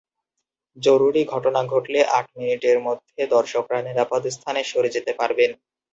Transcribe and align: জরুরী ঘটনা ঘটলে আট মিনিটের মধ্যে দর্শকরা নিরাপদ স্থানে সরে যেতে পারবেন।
জরুরী 0.77 1.21
ঘটনা 1.33 1.61
ঘটলে 1.65 1.99
আট 2.17 2.27
মিনিটের 2.37 2.77
মধ্যে 2.87 3.21
দর্শকরা 3.35 3.79
নিরাপদ 3.81 4.21
স্থানে 4.35 4.61
সরে 4.63 4.89
যেতে 4.95 5.11
পারবেন। 5.19 5.51